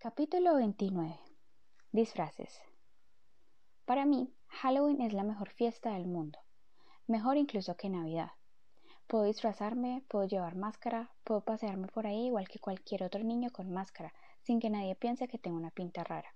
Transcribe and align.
Capítulo 0.00 0.54
29. 0.54 1.18
Disfraces. 1.90 2.62
Para 3.84 4.06
mí, 4.06 4.32
Halloween 4.46 5.00
es 5.00 5.12
la 5.12 5.24
mejor 5.24 5.50
fiesta 5.50 5.90
del 5.94 6.06
mundo, 6.06 6.38
mejor 7.08 7.36
incluso 7.36 7.76
que 7.76 7.88
Navidad. 7.88 8.30
Puedo 9.08 9.24
disfrazarme, 9.24 10.04
puedo 10.06 10.24
llevar 10.28 10.54
máscara, 10.54 11.10
puedo 11.24 11.40
pasearme 11.40 11.88
por 11.88 12.06
ahí 12.06 12.26
igual 12.26 12.46
que 12.46 12.60
cualquier 12.60 13.02
otro 13.02 13.24
niño 13.24 13.50
con 13.50 13.72
máscara, 13.72 14.14
sin 14.42 14.60
que 14.60 14.70
nadie 14.70 14.94
piense 14.94 15.26
que 15.26 15.36
tengo 15.36 15.56
una 15.56 15.72
pinta 15.72 16.04
rara. 16.04 16.32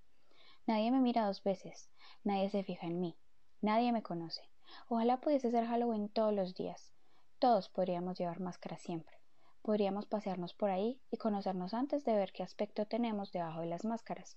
Nadie 0.66 0.90
me 0.90 0.98
mira 0.98 1.24
dos 1.24 1.44
veces, 1.44 1.88
nadie 2.24 2.50
se 2.50 2.64
fija 2.64 2.88
en 2.88 2.98
mí, 2.98 3.16
nadie 3.60 3.92
me 3.92 4.02
conoce. 4.02 4.42
Ojalá 4.88 5.20
pudiese 5.20 5.52
ser 5.52 5.66
Halloween 5.66 6.08
todos 6.08 6.34
los 6.34 6.56
días. 6.56 6.92
Todos 7.38 7.68
podríamos 7.68 8.18
llevar 8.18 8.40
máscara 8.40 8.76
siempre. 8.76 9.21
Podríamos 9.62 10.06
pasearnos 10.06 10.54
por 10.54 10.70
ahí 10.70 11.00
y 11.08 11.18
conocernos 11.18 11.72
antes 11.72 12.04
de 12.04 12.16
ver 12.16 12.32
qué 12.32 12.42
aspecto 12.42 12.84
tenemos 12.84 13.30
debajo 13.30 13.60
de 13.60 13.66
las 13.66 13.84
máscaras. 13.84 14.36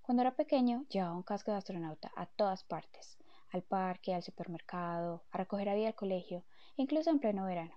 Cuando 0.00 0.22
era 0.22 0.34
pequeño 0.34 0.86
llevaba 0.88 1.14
un 1.14 1.22
casco 1.22 1.50
de 1.50 1.58
astronauta 1.58 2.10
a 2.16 2.24
todas 2.24 2.64
partes, 2.64 3.18
al 3.52 3.62
parque, 3.62 4.14
al 4.14 4.22
supermercado, 4.22 5.24
a 5.30 5.36
recoger 5.36 5.68
a 5.68 5.74
vida 5.74 5.88
al 5.88 5.94
colegio, 5.94 6.42
incluso 6.76 7.10
en 7.10 7.18
pleno 7.18 7.44
verano, 7.44 7.74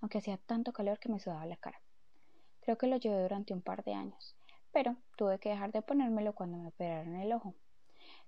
aunque 0.00 0.16
hacía 0.16 0.38
tanto 0.38 0.72
calor 0.72 0.98
que 0.98 1.10
me 1.10 1.20
sudaba 1.20 1.44
la 1.44 1.58
cara. 1.58 1.82
Creo 2.62 2.78
que 2.78 2.86
lo 2.86 2.96
llevé 2.96 3.20
durante 3.20 3.52
un 3.52 3.60
par 3.60 3.84
de 3.84 3.92
años, 3.92 4.34
pero 4.72 4.96
tuve 5.18 5.38
que 5.38 5.50
dejar 5.50 5.70
de 5.70 5.82
ponérmelo 5.82 6.34
cuando 6.34 6.56
me 6.56 6.68
operaron 6.68 7.16
el 7.16 7.30
ojo. 7.34 7.54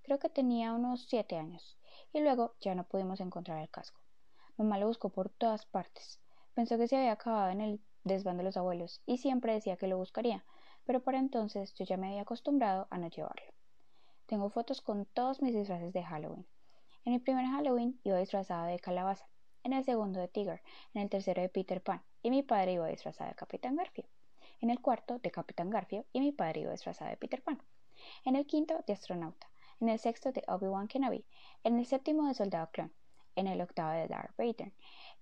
Creo 0.02 0.18
que 0.18 0.28
tenía 0.28 0.74
unos 0.74 1.06
siete 1.08 1.38
años, 1.38 1.78
y 2.12 2.20
luego 2.20 2.54
ya 2.60 2.74
no 2.74 2.84
pudimos 2.84 3.20
encontrar 3.20 3.62
el 3.62 3.70
casco. 3.70 3.98
Mamá 4.58 4.76
lo 4.76 4.88
buscó 4.88 5.08
por 5.08 5.30
todas 5.30 5.64
partes, 5.64 6.20
Pensó 6.58 6.76
que 6.76 6.88
se 6.88 6.96
había 6.96 7.12
acabado 7.12 7.50
en 7.50 7.60
el 7.60 7.80
desván 8.02 8.36
de 8.36 8.42
los 8.42 8.56
abuelos 8.56 9.00
y 9.06 9.18
siempre 9.18 9.52
decía 9.52 9.76
que 9.76 9.86
lo 9.86 9.96
buscaría, 9.96 10.44
pero 10.84 11.04
para 11.04 11.20
entonces 11.20 11.72
yo 11.74 11.84
ya 11.84 11.96
me 11.96 12.08
había 12.08 12.22
acostumbrado 12.22 12.88
a 12.90 12.98
no 12.98 13.06
llevarlo. 13.06 13.52
Tengo 14.26 14.50
fotos 14.50 14.82
con 14.82 15.06
todos 15.06 15.40
mis 15.40 15.54
disfraces 15.54 15.92
de 15.92 16.02
Halloween. 16.02 16.48
En 17.04 17.12
el 17.12 17.20
primer 17.20 17.46
Halloween 17.46 18.00
iba 18.02 18.18
disfrazada 18.18 18.66
de 18.66 18.80
calabaza, 18.80 19.28
en 19.62 19.72
el 19.72 19.84
segundo 19.84 20.18
de 20.18 20.26
Tigger, 20.26 20.60
en 20.94 21.02
el 21.02 21.08
tercero 21.08 21.40
de 21.40 21.48
Peter 21.48 21.80
Pan, 21.80 22.02
y 22.24 22.30
mi 22.30 22.42
padre 22.42 22.72
iba 22.72 22.88
disfrazado 22.88 23.30
de 23.30 23.36
Capitán 23.36 23.76
Garfio. 23.76 24.06
En 24.60 24.70
el 24.70 24.80
cuarto 24.80 25.20
de 25.20 25.30
Capitán 25.30 25.70
Garfio 25.70 26.06
y 26.12 26.18
mi 26.18 26.32
padre 26.32 26.62
iba 26.62 26.72
disfrazado 26.72 27.08
de 27.08 27.18
Peter 27.18 27.40
Pan. 27.40 27.62
En 28.24 28.34
el 28.34 28.48
quinto 28.48 28.82
de 28.84 28.94
astronauta, 28.94 29.48
en 29.78 29.90
el 29.90 30.00
sexto 30.00 30.32
de 30.32 30.42
Obi-Wan 30.48 30.88
Kenobi, 30.88 31.24
en 31.62 31.78
el 31.78 31.86
séptimo 31.86 32.26
de 32.26 32.34
soldado 32.34 32.68
clon, 32.72 32.92
en 33.38 33.46
el 33.46 33.60
octavo 33.60 33.92
de 33.92 34.08
Darth 34.08 34.36
Vader. 34.36 34.72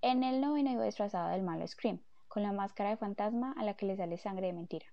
En 0.03 0.23
el 0.23 0.43
noveno 0.43 0.71
iba 0.71 0.85
disfrazado 0.85 1.31
del 1.31 1.43
malo 1.43 1.67
Scream, 1.67 2.03
con 2.29 2.43
la 2.43 2.53
máscara 2.53 2.91
de 2.91 2.99
fantasma 2.99 3.55
a 3.57 3.65
la 3.65 3.75
que 3.75 3.87
le 3.87 3.97
sale 3.97 4.19
sangre 4.19 4.49
de 4.49 4.53
mentira. 4.53 4.87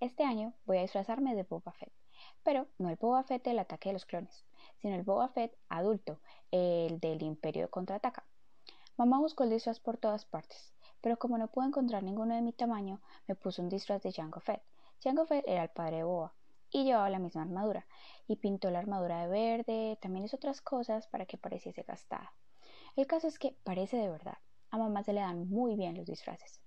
Este 0.00 0.24
año 0.24 0.52
voy 0.64 0.78
a 0.78 0.82
disfrazarme 0.82 1.36
de 1.36 1.44
Boba 1.44 1.72
Fett, 1.72 1.92
pero 2.42 2.66
no 2.76 2.90
el 2.90 2.96
Boba 2.96 3.22
Fett 3.22 3.44
del 3.44 3.60
ataque 3.60 3.88
de 3.88 3.92
los 3.92 4.04
clones, 4.04 4.44
sino 4.78 4.96
el 4.96 5.04
Boba 5.04 5.28
Fett 5.28 5.56
adulto, 5.68 6.20
el 6.50 6.98
del 6.98 7.22
Imperio 7.22 7.62
de 7.62 7.70
Contraataca. 7.70 8.26
Mamá 8.96 9.20
buscó 9.20 9.44
el 9.44 9.50
disfraz 9.50 9.78
por 9.78 9.96
todas 9.96 10.26
partes, 10.26 10.74
pero 11.00 11.18
como 11.18 11.38
no 11.38 11.46
pudo 11.46 11.66
encontrar 11.66 12.02
ninguno 12.02 12.34
de 12.34 12.42
mi 12.42 12.52
tamaño, 12.52 13.00
me 13.28 13.36
puso 13.36 13.62
un 13.62 13.68
disfraz 13.68 14.02
de 14.02 14.12
Jango 14.12 14.40
Fett. 14.40 14.62
Jango 15.04 15.24
Fett 15.24 15.46
era 15.46 15.62
el 15.62 15.70
padre 15.70 15.98
de 15.98 16.04
Boba, 16.04 16.34
y 16.70 16.82
llevaba 16.82 17.08
la 17.10 17.20
misma 17.20 17.42
armadura, 17.42 17.86
y 18.26 18.36
pintó 18.36 18.70
la 18.70 18.80
armadura 18.80 19.20
de 19.20 19.28
verde, 19.28 19.98
también 20.02 20.24
hizo 20.24 20.36
otras 20.36 20.60
cosas 20.60 21.06
para 21.06 21.26
que 21.26 21.38
pareciese 21.38 21.84
gastada. 21.84 22.32
El 22.96 23.06
caso 23.06 23.28
es 23.28 23.38
que 23.38 23.54
parece 23.62 23.98
de 23.98 24.08
verdad. 24.08 24.38
A 24.70 24.78
mamá 24.78 25.02
se 25.02 25.12
le 25.12 25.20
dan 25.20 25.50
muy 25.50 25.76
bien 25.76 25.98
los 25.98 26.06
disfraces. 26.06 26.62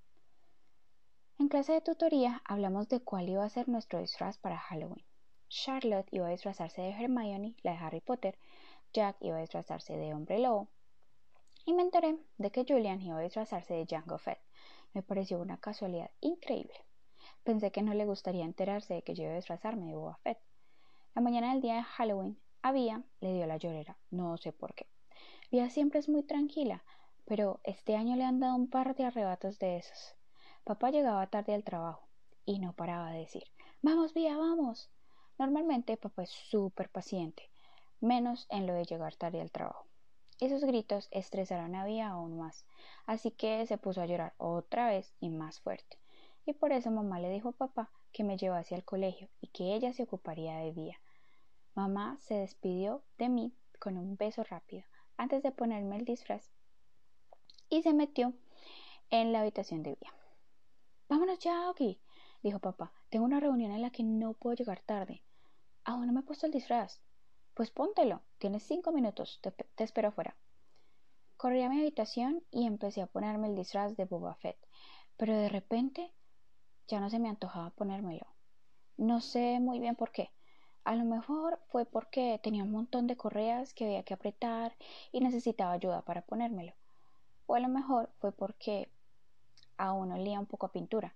En 1.39 1.47
clase 1.47 1.73
de 1.73 1.81
tutoría 1.81 2.43
hablamos 2.45 2.87
de 2.87 2.99
cuál 2.99 3.29
iba 3.29 3.43
a 3.43 3.49
ser 3.49 3.67
nuestro 3.67 3.99
disfraz 3.99 4.37
para 4.37 4.59
Halloween. 4.59 5.03
Charlotte 5.47 6.07
iba 6.11 6.27
a 6.27 6.31
disfrazarse 6.31 6.83
de 6.83 6.91
Hermione, 6.91 7.55
la 7.63 7.71
de 7.71 7.77
Harry 7.77 7.99
Potter, 7.99 8.37
Jack 8.93 9.17
iba 9.21 9.37
a 9.37 9.41
disfrazarse 9.41 9.97
de 9.97 10.13
Hombre 10.13 10.37
Lobo, 10.37 10.69
y 11.65 11.73
me 11.73 11.81
enteré 11.81 12.19
de 12.37 12.51
que 12.51 12.63
Julian 12.67 13.01
iba 13.01 13.17
a 13.17 13.21
disfrazarse 13.21 13.73
de 13.73 13.87
Jango 13.89 14.19
Fett. 14.19 14.39
Me 14.93 15.01
pareció 15.01 15.39
una 15.39 15.57
casualidad 15.57 16.11
increíble. 16.21 16.85
Pensé 17.43 17.71
que 17.71 17.81
no 17.81 17.95
le 17.95 18.05
gustaría 18.05 18.45
enterarse 18.45 18.93
de 18.93 19.01
que 19.01 19.15
yo 19.15 19.23
iba 19.23 19.31
a 19.33 19.37
disfrazarme 19.37 19.87
de 19.87 19.95
Boba 19.95 20.17
Fett. 20.17 20.39
La 21.15 21.23
mañana 21.23 21.53
del 21.53 21.61
día 21.61 21.75
de 21.75 21.83
Halloween, 21.83 22.39
había 22.61 23.03
le 23.19 23.33
dio 23.33 23.47
la 23.47 23.57
llorera, 23.57 23.97
no 24.11 24.37
sé 24.37 24.53
por 24.53 24.75
qué. 24.75 24.85
Vía 25.51 25.69
siempre 25.69 25.99
es 25.99 26.09
muy 26.09 26.23
tranquila, 26.23 26.83
pero 27.25 27.59
este 27.63 27.95
año 27.95 28.15
le 28.15 28.23
han 28.23 28.39
dado 28.39 28.55
un 28.55 28.69
par 28.69 28.95
de 28.95 29.05
arrebatos 29.05 29.59
de 29.59 29.77
esos. 29.77 30.15
Papá 30.63 30.91
llegaba 30.91 31.27
tarde 31.27 31.53
al 31.53 31.63
trabajo 31.63 32.07
y 32.45 32.59
no 32.59 32.73
paraba 32.73 33.11
de 33.11 33.19
decir 33.19 33.43
Vamos, 33.81 34.13
Vía, 34.13 34.37
vamos. 34.37 34.89
Normalmente 35.37 35.97
papá 35.97 36.23
es 36.23 36.29
súper 36.29 36.89
paciente, 36.89 37.49
menos 37.99 38.45
en 38.49 38.67
lo 38.67 38.73
de 38.73 38.85
llegar 38.85 39.15
tarde 39.15 39.41
al 39.41 39.51
trabajo. 39.51 39.87
Esos 40.39 40.63
gritos 40.63 41.07
estresaron 41.11 41.75
a 41.75 41.85
Vía 41.85 42.09
aún 42.09 42.37
más, 42.37 42.65
así 43.05 43.31
que 43.31 43.65
se 43.65 43.77
puso 43.77 44.01
a 44.01 44.05
llorar 44.05 44.33
otra 44.37 44.87
vez 44.87 45.13
y 45.19 45.29
más 45.29 45.59
fuerte 45.59 45.97
y 46.49 46.53
por 46.53 46.71
eso 46.71 46.89
mamá 46.89 47.19
le 47.19 47.29
dijo 47.29 47.49
a 47.49 47.51
papá 47.51 47.91
que 48.11 48.23
me 48.23 48.35
llevase 48.35 48.73
al 48.73 48.83
colegio 48.83 49.29
y 49.39 49.47
que 49.47 49.75
ella 49.75 49.93
se 49.93 50.03
ocuparía 50.03 50.57
de 50.57 50.71
Vía. 50.71 50.99
Mamá 51.75 52.17
se 52.21 52.33
despidió 52.33 53.03
de 53.19 53.29
mí 53.29 53.53
con 53.79 53.97
un 53.97 54.17
beso 54.17 54.43
rápido 54.43 54.83
antes 55.19 55.43
de 55.43 55.51
ponerme 55.51 55.97
el 55.97 56.05
disfraz 56.05 56.49
y 57.69 57.83
se 57.83 57.93
metió 57.93 58.33
en 59.09 59.33
la 59.33 59.41
habitación 59.41 59.83
de 59.83 59.97
Vía. 59.99 60.13
Vámonos 61.09 61.39
ya, 61.39 61.69
Oki, 61.69 61.99
dijo 62.41 62.59
papá. 62.59 62.93
Tengo 63.09 63.25
una 63.25 63.41
reunión 63.41 63.71
en 63.71 63.81
la 63.81 63.89
que 63.89 64.01
no 64.01 64.33
puedo 64.33 64.55
llegar 64.55 64.81
tarde. 64.81 65.21
Aún 65.83 66.07
no 66.07 66.13
me 66.13 66.21
he 66.21 66.23
puesto 66.23 66.45
el 66.45 66.53
disfraz. 66.53 67.01
Pues 67.53 67.69
póntelo. 67.69 68.21
Tienes 68.37 68.63
cinco 68.63 68.93
minutos. 68.93 69.39
Te, 69.41 69.51
te 69.51 69.83
espero 69.83 70.07
afuera. 70.07 70.37
Corrí 71.35 71.63
a 71.63 71.69
mi 71.69 71.81
habitación 71.81 72.41
y 72.49 72.65
empecé 72.65 73.01
a 73.01 73.07
ponerme 73.07 73.47
el 73.47 73.55
disfraz 73.55 73.97
de 73.97 74.05
Boba 74.05 74.35
Fett. 74.35 74.57
Pero 75.17 75.35
de 75.35 75.49
repente 75.49 76.13
ya 76.87 77.01
no 77.01 77.09
se 77.09 77.19
me 77.19 77.27
antojaba 77.27 77.71
ponérmelo. 77.71 78.25
No 78.95 79.19
sé 79.19 79.59
muy 79.59 79.79
bien 79.79 79.97
por 79.97 80.11
qué. 80.11 80.31
A 80.89 80.95
lo 80.95 81.05
mejor 81.05 81.59
fue 81.67 81.85
porque 81.85 82.39
tenía 82.41 82.63
un 82.63 82.71
montón 82.71 83.05
de 83.05 83.15
correas 83.15 83.75
que 83.75 83.85
había 83.85 84.01
que 84.01 84.15
apretar 84.15 84.75
y 85.11 85.19
necesitaba 85.19 85.73
ayuda 85.73 86.01
para 86.01 86.23
ponérmelo. 86.23 86.73
O 87.45 87.53
a 87.53 87.59
lo 87.59 87.67
mejor 87.67 88.09
fue 88.17 88.31
porque 88.31 88.89
aún 89.77 90.11
olía 90.11 90.39
un 90.39 90.47
poco 90.47 90.65
a 90.65 90.71
pintura. 90.71 91.13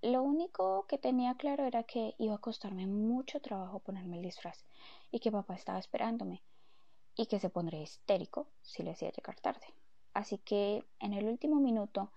Lo 0.00 0.22
único 0.22 0.86
que 0.86 0.96
tenía 0.96 1.34
claro 1.34 1.66
era 1.66 1.82
que 1.82 2.14
iba 2.16 2.36
a 2.36 2.38
costarme 2.38 2.86
mucho 2.86 3.42
trabajo 3.42 3.78
ponerme 3.78 4.16
el 4.16 4.22
disfraz 4.22 4.64
y 5.10 5.20
que 5.20 5.30
papá 5.30 5.54
estaba 5.54 5.78
esperándome 5.78 6.42
y 7.14 7.26
que 7.26 7.40
se 7.40 7.50
pondría 7.50 7.82
histérico 7.82 8.48
si 8.62 8.82
le 8.84 8.92
hacía 8.92 9.12
llegar 9.12 9.38
tarde. 9.38 9.66
Así 10.14 10.38
que 10.38 10.82
en 10.98 11.12
el 11.12 11.28
último 11.28 11.60
minuto 11.60 12.10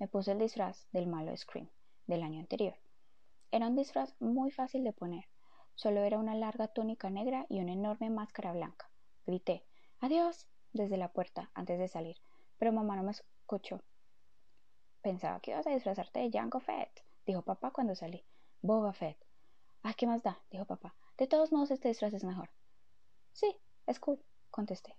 me 0.00 0.08
puse 0.08 0.32
el 0.32 0.40
disfraz 0.40 0.88
del 0.90 1.06
malo 1.06 1.36
Scream 1.36 1.68
del 2.08 2.24
año 2.24 2.40
anterior. 2.40 2.74
Era 3.52 3.68
un 3.68 3.76
disfraz 3.76 4.16
muy 4.18 4.50
fácil 4.50 4.82
de 4.82 4.92
poner. 4.92 5.31
Solo 5.74 6.00
era 6.00 6.18
una 6.18 6.34
larga 6.34 6.68
túnica 6.68 7.10
negra 7.10 7.46
y 7.48 7.60
una 7.60 7.72
enorme 7.72 8.10
máscara 8.10 8.52
blanca. 8.52 8.90
Grité 9.26 9.64
Adiós 10.00 10.48
desde 10.72 10.96
la 10.96 11.12
puerta 11.12 11.50
antes 11.54 11.78
de 11.78 11.86
salir, 11.86 12.16
pero 12.58 12.72
mamá 12.72 12.96
no 12.96 13.04
me 13.04 13.12
escuchó. 13.12 13.80
Pensaba 15.00 15.40
que 15.40 15.52
ibas 15.52 15.66
a 15.66 15.70
disfrazarte 15.70 16.20
de 16.20 16.30
Jango 16.30 16.58
Fett, 16.58 17.04
dijo 17.24 17.42
papá 17.42 17.70
cuando 17.70 17.94
salí. 17.94 18.24
Boba 18.62 18.92
Fett. 18.92 19.18
¿qué 19.96 20.06
más 20.06 20.22
da? 20.22 20.38
dijo 20.50 20.64
papá. 20.64 20.94
De 21.18 21.26
todos 21.26 21.52
modos, 21.52 21.70
este 21.70 21.88
disfraz 21.88 22.14
es 22.14 22.24
mejor. 22.24 22.50
Sí, 23.32 23.56
es 23.86 24.00
cool, 24.00 24.20
contesté. 24.50 24.96